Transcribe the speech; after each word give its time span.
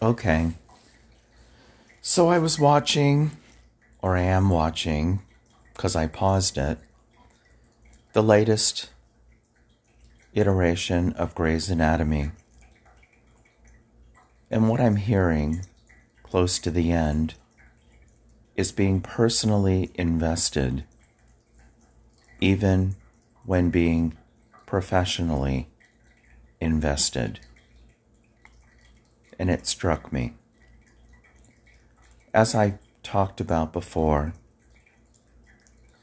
Okay. 0.00 0.52
So 2.00 2.28
I 2.28 2.38
was 2.38 2.58
watching, 2.58 3.32
or 4.00 4.16
I 4.16 4.22
am 4.22 4.48
watching, 4.48 5.22
because 5.74 5.96
I 5.96 6.06
paused 6.06 6.56
it, 6.56 6.78
the 8.12 8.22
latest 8.22 8.90
iteration 10.34 11.12
of 11.14 11.34
Grey's 11.34 11.68
Anatomy. 11.68 12.30
And 14.50 14.68
what 14.68 14.80
I'm 14.80 14.96
hearing 14.96 15.66
close 16.22 16.60
to 16.60 16.70
the 16.70 16.92
end 16.92 17.34
is 18.54 18.70
being 18.70 19.00
personally 19.00 19.90
invested, 19.94 20.84
even 22.40 22.94
when 23.44 23.70
being 23.70 24.16
professionally 24.64 25.68
invested. 26.60 27.40
And 29.38 29.50
it 29.50 29.66
struck 29.66 30.12
me. 30.12 30.34
As 32.34 32.54
I 32.54 32.78
talked 33.02 33.40
about 33.40 33.72
before, 33.72 34.32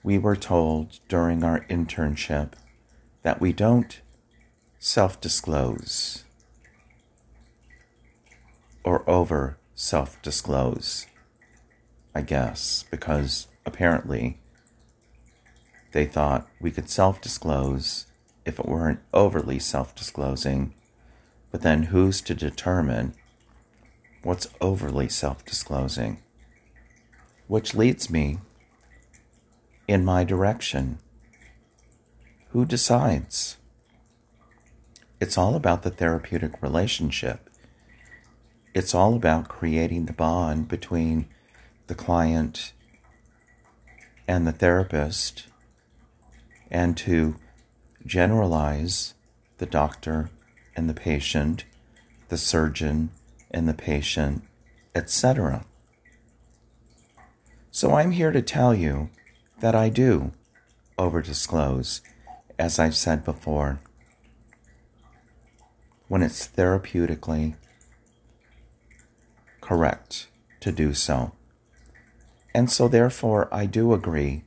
we 0.04 0.18
were 0.18 0.36
told 0.36 1.00
during 1.08 1.44
our 1.44 1.66
internship 1.68 2.54
that 3.24 3.42
we 3.42 3.52
don't 3.52 4.02
self 4.80 5.20
disclose 5.20 6.24
or 8.84 9.08
over 9.10 9.58
self 9.74 10.22
disclose, 10.22 11.08
I 12.14 12.22
guess, 12.22 12.86
because 12.90 13.48
apparently 13.66 14.40
they 15.92 16.06
thought 16.06 16.48
we 16.62 16.72
could 16.72 16.90
self 16.90 17.20
disclose 17.20 18.06
if 18.46 18.60
it 18.60 18.68
weren't 18.68 19.00
overly 19.14 19.60
self 19.60 19.96
disclosing. 19.96 20.74
But 21.52 21.62
then 21.62 21.84
who's 21.84 22.22
to 22.22 22.36
determine 22.36 23.16
what's 24.26 24.48
overly 24.60 25.08
self 25.08 25.46
disclosing? 25.46 26.18
Which 27.48 27.76
leads 27.76 28.10
me 28.10 28.40
in 29.88 30.04
my 30.04 30.24
direction. 30.24 30.98
Who 32.50 32.66
decides? 32.66 33.58
It's 35.22 35.38
all 35.38 35.56
about 35.56 35.84
the 35.84 35.92
therapeutic 35.92 36.60
relationship. 36.60 37.52
It's 38.74 38.96
all 38.96 39.14
about 39.14 39.48
creating 39.48 40.08
the 40.08 40.14
bond 40.14 40.68
between 40.68 41.28
the 41.86 41.96
client 41.96 42.74
and 44.28 44.48
the 44.48 44.52
therapist 44.52 45.46
and 46.72 46.98
to 46.98 47.36
generalize 48.04 49.14
the 49.60 49.68
doctor 49.68 50.32
and 50.76 50.90
the 50.90 50.96
patient, 50.96 51.66
the 52.30 52.38
surgeon 52.40 53.12
and 53.56 53.70
the 53.70 53.74
patient, 53.74 54.44
etc. 54.94 55.66
So 57.72 57.96
I'm 57.96 58.12
here 58.12 58.32
to 58.32 58.42
tell 58.42 58.76
you 58.76 59.10
that 59.62 59.74
I 59.74 59.88
do 59.88 60.34
overdisclose, 61.00 62.02
as 62.60 62.78
I've 62.80 62.96
said 62.96 63.24
before, 63.24 63.80
when 66.10 66.22
it's 66.22 66.48
therapeutically 66.48 67.56
correct 69.62 70.28
to 70.60 70.72
do 70.74 70.94
so. 70.94 71.32
And 72.54 72.70
so, 72.70 72.88
therefore, 72.88 73.48
I 73.54 73.66
do 73.66 73.94
agree 73.94 74.44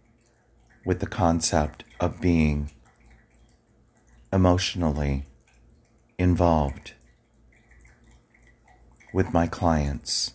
with 0.85 1.01
the 1.01 1.07
concept 1.07 1.85
of 1.99 2.21
being 2.21 2.71
emotionally 4.33 5.27
involved 6.19 6.93
with 9.19 9.35
my 9.35 9.49
clients 9.49 10.33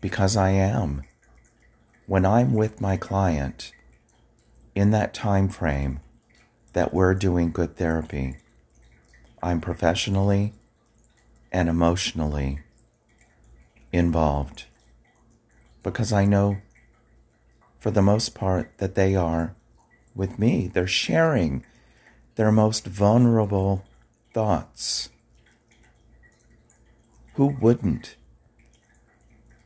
because 0.00 0.34
I 0.34 0.48
am. 0.52 1.02
When 2.06 2.24
I'm 2.24 2.54
with 2.54 2.80
my 2.80 2.96
client 2.96 3.70
in 4.74 4.92
that 4.92 5.12
time 5.12 5.50
frame 5.50 6.00
that 6.72 6.94
we're 6.94 7.12
doing 7.12 7.52
good 7.52 7.76
therapy, 7.76 8.38
I'm 9.42 9.60
professionally 9.60 10.54
and 11.52 11.68
emotionally 11.68 12.60
involved 13.92 14.64
because 15.82 16.14
I 16.14 16.24
know 16.24 16.56
for 17.78 17.90
the 17.90 18.00
most 18.00 18.34
part 18.34 18.72
that 18.78 18.94
they 18.94 19.14
are 19.14 19.54
with 20.14 20.38
me. 20.38 20.70
They're 20.72 20.86
sharing 20.86 21.62
their 22.36 22.50
most 22.50 22.86
vulnerable 22.86 23.84
thoughts. 24.32 25.10
Who 27.34 27.56
wouldn't 27.60 28.16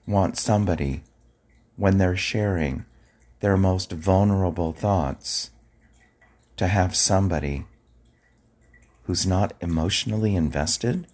want 0.07 0.39
somebody 0.39 1.03
when 1.77 1.99
they're 1.99 2.17
sharing 2.17 2.87
their 3.41 3.59
most 3.59 3.93
vulnerable 3.93 4.73
thoughts 4.73 5.51
to 6.57 6.67
have 6.67 6.97
somebody 6.97 7.67
who's 9.05 9.27
not 9.27 9.53
emotionally 9.61 10.35
invested? 10.35 11.07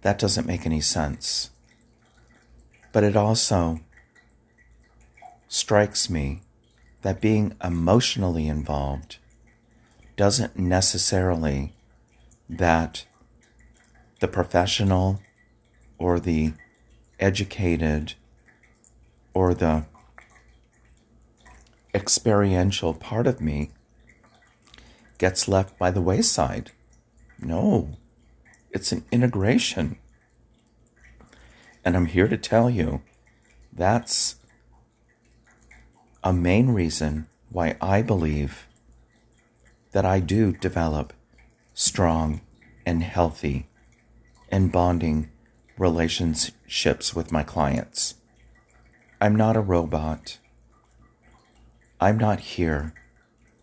That 0.00 0.18
doesn't 0.18 0.46
make 0.46 0.64
any 0.64 0.80
sense. 0.80 1.50
But 2.92 3.04
it 3.04 3.14
also 3.14 3.80
strikes 5.48 6.08
me 6.08 6.40
that 7.02 7.20
being 7.20 7.54
emotionally 7.62 8.48
involved 8.48 9.18
doesn't 10.16 10.58
necessarily 10.58 11.74
that 12.48 13.04
the 14.22 14.28
professional 14.28 15.20
or 15.98 16.20
the 16.20 16.52
educated 17.18 18.14
or 19.34 19.52
the 19.52 19.84
experiential 21.92 22.94
part 22.94 23.26
of 23.26 23.40
me 23.40 23.72
gets 25.18 25.48
left 25.48 25.76
by 25.76 25.90
the 25.90 26.00
wayside. 26.00 26.70
No, 27.40 27.98
it's 28.70 28.92
an 28.92 29.04
integration. 29.10 29.96
And 31.84 31.96
I'm 31.96 32.06
here 32.06 32.28
to 32.28 32.36
tell 32.36 32.70
you 32.70 33.02
that's 33.72 34.36
a 36.22 36.32
main 36.32 36.70
reason 36.70 37.26
why 37.50 37.74
I 37.80 38.02
believe 38.02 38.68
that 39.90 40.04
I 40.04 40.20
do 40.20 40.52
develop 40.52 41.12
strong 41.74 42.40
and 42.86 43.02
healthy 43.02 43.66
and 44.52 44.70
bonding 44.70 45.30
relationships 45.78 47.14
with 47.14 47.32
my 47.32 47.42
clients. 47.42 48.16
I'm 49.18 49.34
not 49.34 49.56
a 49.56 49.60
robot. 49.60 50.38
I'm 51.98 52.18
not 52.18 52.40
here 52.40 52.92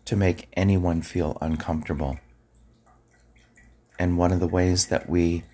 to 0.06 0.16
make 0.16 0.48
anyone 0.54 1.02
feel 1.02 1.38
uncomfortable. 1.40 2.18
And 3.98 4.18
one 4.18 4.32
of 4.32 4.40
the 4.40 4.48
ways 4.48 4.86
that 4.86 5.08
we 5.08 5.44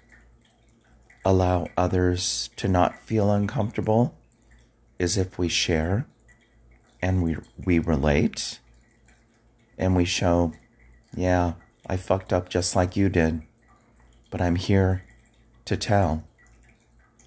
allow 1.25 1.69
others 1.77 2.49
to 2.57 2.67
not 2.67 3.03
feel 3.03 3.31
uncomfortable 3.31 4.17
is 4.99 5.19
if 5.19 5.39
we 5.39 5.49
share 5.49 6.07
and 7.03 7.23
we, 7.23 7.37
we 7.63 7.79
relate 7.79 8.61
and 9.77 9.95
we 9.95 10.07
show, 10.07 10.53
yeah, 11.15 11.55
I 11.87 11.99
fucked 11.99 12.33
up 12.33 12.49
just 12.49 12.75
like 12.75 12.97
you 12.97 13.11
did, 13.11 13.43
but 14.31 14.41
I'm 14.41 14.57
here 14.57 15.03
to 15.66 15.77
tell. 15.77 16.25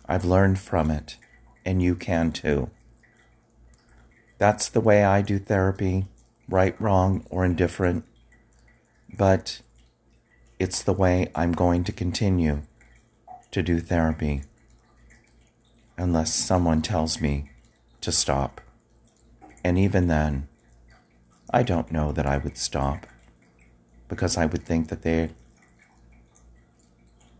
I've 0.07 0.25
learned 0.25 0.59
from 0.59 0.89
it, 0.89 1.17
and 1.63 1.81
you 1.81 1.93
can 1.95 2.31
too. 2.31 2.71
That's 4.39 4.69
the 4.69 4.81
way 4.81 5.03
I 5.03 5.21
do 5.21 5.37
therapy, 5.37 6.07
right, 6.47 6.79
wrong, 6.81 7.25
or 7.29 7.45
indifferent, 7.45 8.05
but 9.15 9.61
it's 10.57 10.81
the 10.81 10.93
way 10.93 11.31
I'm 11.35 11.51
going 11.51 11.83
to 11.83 11.91
continue 11.91 12.63
to 13.51 13.61
do 13.61 13.79
therapy 13.79 14.43
unless 15.97 16.33
someone 16.33 16.81
tells 16.81 17.19
me 17.19 17.51
to 18.01 18.11
stop. 18.11 18.61
And 19.63 19.77
even 19.77 20.07
then, 20.07 20.47
I 21.51 21.63
don't 21.63 21.91
know 21.91 22.11
that 22.13 22.25
I 22.25 22.37
would 22.37 22.57
stop 22.57 23.05
because 24.07 24.37
I 24.37 24.45
would 24.45 24.63
think 24.63 24.87
that 24.87 25.01
they 25.01 25.31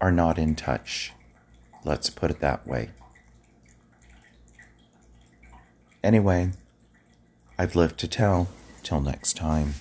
are 0.02 0.12
not 0.12 0.38
in 0.38 0.56
touch. 0.56 1.14
Let's 1.84 2.10
put 2.10 2.32
it 2.32 2.40
that 2.40 2.68
way. 2.68 2.90
Anyway, 6.04 6.52
I've 7.58 7.76
lived 7.76 8.00
to 8.00 8.08
tell. 8.08 8.48
Till 8.82 9.02
next 9.02 9.34
time. 9.36 9.76